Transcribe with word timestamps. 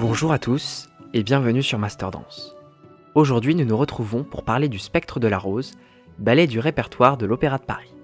Bonjour 0.00 0.32
à 0.32 0.38
tous 0.38 0.88
et 1.12 1.22
bienvenue 1.22 1.62
sur 1.62 1.78
Master 1.78 2.10
Dance. 2.10 2.56
Aujourd'hui, 3.14 3.54
nous 3.54 3.66
nous 3.66 3.76
retrouvons 3.76 4.24
pour 4.24 4.44
parler 4.44 4.70
du 4.70 4.78
Spectre 4.78 5.20
de 5.20 5.28
la 5.28 5.36
Rose, 5.36 5.74
ballet 6.18 6.46
du 6.46 6.58
répertoire 6.58 7.18
de 7.18 7.26
l'Opéra 7.26 7.58
de 7.58 7.64
Paris. 7.64 7.94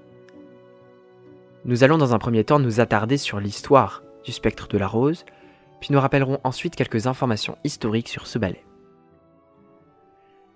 Nous 1.64 1.84
allons 1.84 1.96
dans 1.96 2.12
un 2.12 2.18
premier 2.18 2.44
temps 2.44 2.58
nous 2.58 2.80
attarder 2.80 3.16
sur 3.16 3.40
l'histoire 3.40 4.02
du 4.24 4.32
Spectre 4.32 4.68
de 4.68 4.76
la 4.76 4.86
Rose, 4.86 5.24
puis 5.80 5.88
nous 5.90 5.98
rappellerons 5.98 6.38
ensuite 6.44 6.76
quelques 6.76 7.06
informations 7.06 7.56
historiques 7.64 8.08
sur 8.08 8.26
ce 8.26 8.38
ballet. 8.38 8.66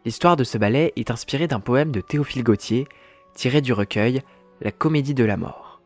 L'histoire 0.05 0.37
de 0.37 0.45
ce 0.45 0.59
ballet 0.59 0.93
est 0.97 1.11
inspirée 1.11 1.49
d'un 1.49 1.61
poème 1.61 1.91
de 1.91 2.03
Théophile 2.03 2.45
Gautier 2.45 2.87
tiré 3.33 3.63
du 3.63 3.73
recueil 3.73 4.21
La 4.61 4.73
Comédie 4.73 5.15
de 5.15 5.25
la 5.25 5.39
Mort. 5.39 5.81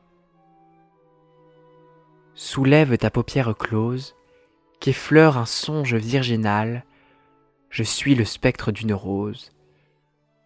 Soulève 2.34 2.98
ta 2.98 3.10
paupière 3.10 3.55
close, 3.56 4.16
qu'effleure 4.84 5.38
un 5.38 5.47
songe 5.47 5.95
virginal, 5.95 6.84
je 7.70 7.83
suis 7.83 8.15
le 8.15 8.27
spectre 8.27 8.70
d'une 8.70 8.93
rose 8.93 9.51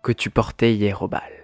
que 0.05 0.13
tu 0.13 0.31
portais 0.31 0.75
hier 0.75 1.03
au 1.03 1.09
bal. 1.09 1.38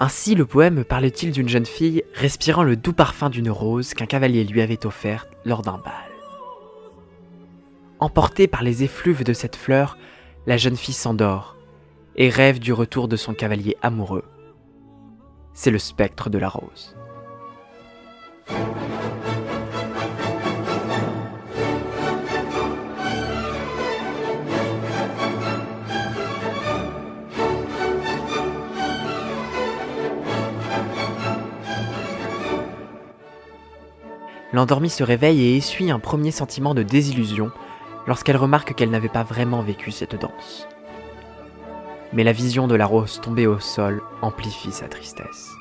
Ainsi 0.00 0.36
le 0.36 0.46
poème 0.46 0.84
parle-t-il 0.84 1.32
d'une 1.32 1.48
jeune 1.48 1.66
fille 1.66 2.04
respirant 2.14 2.62
le 2.62 2.76
doux 2.76 2.92
parfum 2.92 3.30
d'une 3.30 3.50
rose 3.50 3.94
qu'un 3.94 4.06
cavalier 4.06 4.44
lui 4.44 4.60
avait 4.60 4.86
offerte 4.86 5.28
lors 5.44 5.62
d'un 5.62 5.78
bal. 5.78 5.92
Emportée 7.98 8.46
par 8.46 8.62
les 8.62 8.84
effluves 8.84 9.24
de 9.24 9.32
cette 9.32 9.56
fleur, 9.56 9.98
la 10.46 10.56
jeune 10.56 10.76
fille 10.76 10.94
s'endort 10.94 11.56
et 12.14 12.28
rêve 12.28 12.60
du 12.60 12.72
retour 12.72 13.08
de 13.08 13.16
son 13.16 13.34
cavalier 13.34 13.76
amoureux. 13.82 14.24
C'est 15.52 15.72
le 15.72 15.80
spectre 15.80 16.30
de 16.30 16.38
la 16.38 16.48
rose. 16.48 16.94
L'endormie 34.58 34.90
se 34.90 35.04
réveille 35.04 35.40
et 35.40 35.56
essuie 35.56 35.92
un 35.92 36.00
premier 36.00 36.32
sentiment 36.32 36.74
de 36.74 36.82
désillusion 36.82 37.52
lorsqu'elle 38.08 38.36
remarque 38.36 38.74
qu'elle 38.74 38.90
n'avait 38.90 39.08
pas 39.08 39.22
vraiment 39.22 39.62
vécu 39.62 39.92
cette 39.92 40.20
danse. 40.20 40.66
Mais 42.12 42.24
la 42.24 42.32
vision 42.32 42.66
de 42.66 42.74
la 42.74 42.84
rose 42.84 43.20
tombée 43.22 43.46
au 43.46 43.60
sol 43.60 44.02
amplifie 44.20 44.72
sa 44.72 44.88
tristesse. 44.88 45.57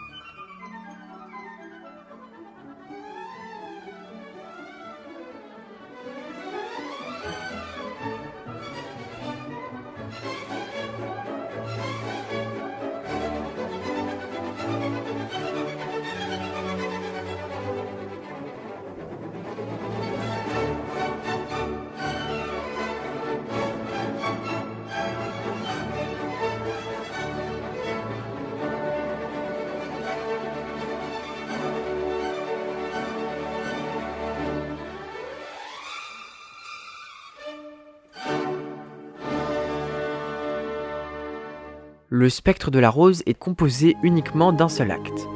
Le 42.09 42.29
spectre 42.29 42.71
de 42.71 42.79
la 42.79 42.89
rose 42.89 43.21
est 43.25 43.33
composé 43.33 43.97
uniquement 44.01 44.53
d'un 44.53 44.69
seul 44.69 44.91
acte. 44.91 45.27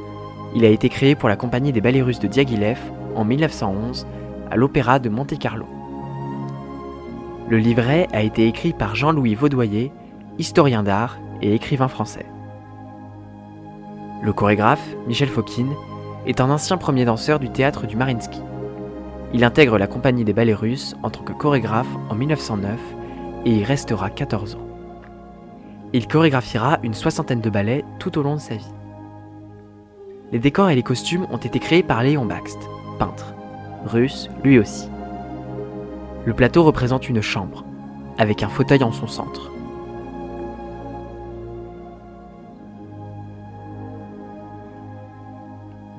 Il 0.56 0.64
a 0.64 0.70
été 0.70 0.88
créé 0.88 1.16
pour 1.16 1.28
la 1.28 1.36
compagnie 1.36 1.74
des 1.74 1.82
ballets 1.82 2.02
russes 2.02 2.20
de 2.22 2.30
Diaghilev 2.30 2.80
en 3.14 3.26
1911 3.26 4.08
à 4.50 4.56
l'Opéra 4.56 4.98
de 5.00 5.10
Monte-Carlo. 5.10 5.66
Le 7.50 7.58
livret 7.58 8.08
a 8.14 8.22
été 8.22 8.48
écrit 8.48 8.72
par 8.72 8.96
Jean-Louis 8.96 9.36
Vaudoyer, 9.36 9.92
historien 10.40 10.82
d'art 10.82 11.18
et 11.42 11.54
écrivain 11.54 11.90
français. 11.90 12.26
Le 14.24 14.32
chorégraphe, 14.32 14.96
Michel 15.08 15.28
Fokine, 15.28 15.74
est 16.26 16.40
un 16.40 16.50
ancien 16.50 16.78
premier 16.78 17.04
danseur 17.04 17.40
du 17.40 17.50
théâtre 17.50 17.86
du 17.86 17.98
Marinsky. 17.98 18.40
Il 19.34 19.44
intègre 19.44 19.78
la 19.78 19.88
compagnie 19.88 20.24
des 20.24 20.32
ballets 20.32 20.54
russes 20.54 20.96
en 21.04 21.10
tant 21.10 21.24
que 21.24 21.34
chorégraphe 21.34 21.94
en 22.10 22.16
1909 22.16 22.80
et 23.44 23.58
y 23.58 23.64
restera 23.66 24.10
14 24.10 24.56
ans. 24.56 24.71
Il 25.94 26.08
chorégraphiera 26.08 26.80
une 26.84 26.94
soixantaine 26.94 27.42
de 27.42 27.50
ballets 27.50 27.84
tout 28.00 28.18
au 28.18 28.24
long 28.24 28.36
de 28.36 28.40
sa 28.40 28.56
vie. 28.56 28.74
Les 30.32 30.40
décors 30.40 30.70
et 30.70 30.76
les 30.76 30.84
costumes 30.84 31.28
ont 31.32 31.38
été 31.38 31.60
créés 31.60 31.84
par 31.84 32.02
Léon 32.02 32.26
Baxt, 32.26 32.60
peintre, 32.98 33.34
russe 33.86 34.30
lui 34.44 34.58
aussi. 34.58 34.90
Le 36.24 36.34
plateau 36.34 36.64
représente 36.64 37.10
une 37.10 37.22
chambre, 37.22 37.66
avec 38.18 38.42
un 38.42 38.48
fauteuil 38.48 38.84
en 38.84 38.94
son 38.94 39.08
centre. 39.08 39.52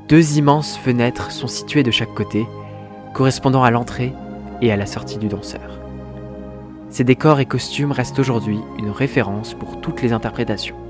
Deux 0.08 0.38
immenses 0.38 0.78
fenêtres 0.78 1.32
sont 1.32 1.48
situées 1.48 1.82
de 1.82 1.90
chaque 1.90 2.14
côté, 2.14 2.46
correspondant 3.12 3.62
à 3.62 3.70
l'entrée 3.70 4.14
et 4.62 4.72
à 4.72 4.76
la 4.76 4.86
sortie 4.86 5.18
du 5.18 5.28
danseur. 5.28 5.81
Ces 6.92 7.04
décors 7.04 7.40
et 7.40 7.46
costumes 7.46 7.90
restent 7.90 8.18
aujourd'hui 8.18 8.60
une 8.78 8.90
référence 8.90 9.54
pour 9.54 9.80
toutes 9.80 10.02
les 10.02 10.12
interprétations. 10.12 10.81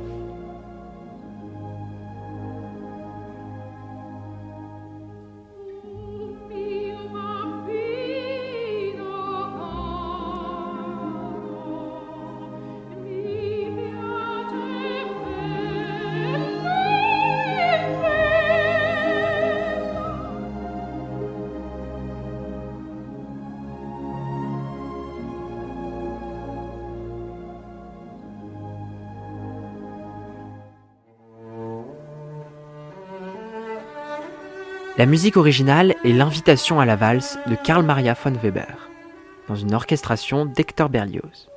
La 34.99 35.07
musique 35.07 35.39
originale 35.39 35.95
est 36.05 36.13
l'invitation 36.13 36.79
à 36.79 36.85
la 36.85 36.97
valse 36.97 37.39
de 37.47 37.55
Karl 37.55 37.83
Maria 37.83 38.13
von 38.13 38.33
Weber, 38.33 38.91
dans 39.49 39.55
une 39.55 39.73
orchestration 39.73 40.45
d'Hector 40.45 40.91
Berlioz. 40.91 41.49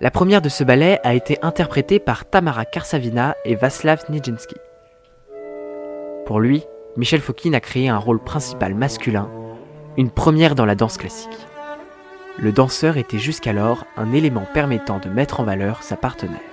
La 0.00 0.12
première 0.12 0.40
de 0.40 0.48
ce 0.48 0.62
ballet 0.62 1.00
a 1.02 1.14
été 1.14 1.36
interprétée 1.42 1.98
par 1.98 2.26
Tamara 2.26 2.64
Karsavina 2.64 3.34
et 3.44 3.56
Václav 3.56 4.04
Nijinsky. 4.08 4.54
Pour 6.26 6.38
lui, 6.38 6.62
Michel 6.96 7.20
Fokine 7.20 7.56
a 7.56 7.60
créé 7.60 7.88
un 7.88 7.98
rôle 7.98 8.22
principal 8.22 8.76
masculin, 8.76 9.28
une 9.96 10.12
première 10.12 10.54
dans 10.54 10.64
la 10.64 10.76
danse 10.76 10.96
classique. 10.96 11.48
Le 12.38 12.52
danseur 12.52 12.98
était 12.98 13.18
jusqu'alors 13.18 13.84
un 13.96 14.12
élément 14.12 14.46
permettant 14.54 15.00
de 15.00 15.08
mettre 15.08 15.40
en 15.40 15.44
valeur 15.44 15.82
sa 15.82 15.96
partenaire. 15.96 16.49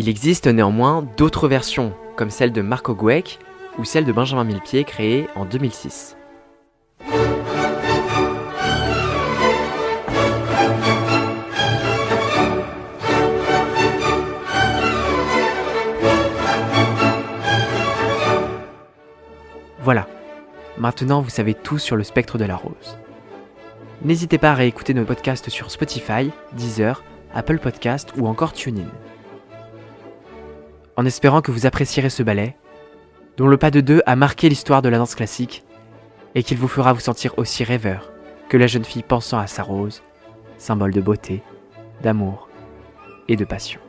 Il 0.00 0.08
existe 0.08 0.46
néanmoins 0.46 1.06
d'autres 1.18 1.46
versions, 1.46 1.92
comme 2.16 2.30
celle 2.30 2.52
de 2.52 2.62
Marco 2.62 2.94
Gouek 2.94 3.38
ou 3.76 3.84
celle 3.84 4.06
de 4.06 4.12
Benjamin 4.12 4.44
Millepied 4.44 4.84
créée 4.84 5.26
en 5.34 5.44
2006. 5.44 6.16
Voilà, 19.80 20.06
Maintenant, 20.78 21.20
vous 21.20 21.28
savez 21.28 21.52
tout 21.52 21.76
sur 21.76 21.96
le 21.96 22.04
spectre 22.04 22.38
de 22.38 22.46
la 22.46 22.56
rose. 22.56 22.96
N'hésitez 24.00 24.38
pas 24.38 24.52
à 24.52 24.54
réécouter 24.54 24.94
nos 24.94 25.04
podcasts 25.04 25.50
sur 25.50 25.70
Spotify, 25.70 26.30
Deezer, 26.54 27.04
Apple 27.34 27.58
Podcast 27.58 28.14
ou 28.16 28.26
encore 28.26 28.54
TuneIn. 28.54 28.88
En 31.00 31.06
espérant 31.06 31.40
que 31.40 31.50
vous 31.50 31.64
apprécierez 31.64 32.10
ce 32.10 32.22
ballet, 32.22 32.58
dont 33.38 33.46
le 33.46 33.56
pas 33.56 33.70
de 33.70 33.80
deux 33.80 34.02
a 34.04 34.16
marqué 34.16 34.50
l'histoire 34.50 34.82
de 34.82 34.90
la 34.90 34.98
danse 34.98 35.14
classique, 35.14 35.64
et 36.34 36.42
qu'il 36.42 36.58
vous 36.58 36.68
fera 36.68 36.92
vous 36.92 37.00
sentir 37.00 37.32
aussi 37.38 37.64
rêveur 37.64 38.12
que 38.50 38.58
la 38.58 38.66
jeune 38.66 38.84
fille 38.84 39.02
pensant 39.02 39.38
à 39.38 39.46
sa 39.46 39.62
rose, 39.62 40.02
symbole 40.58 40.92
de 40.92 41.00
beauté, 41.00 41.42
d'amour 42.02 42.50
et 43.28 43.36
de 43.36 43.46
passion. 43.46 43.80